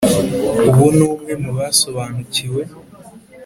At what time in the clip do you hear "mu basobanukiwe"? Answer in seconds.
1.43-2.61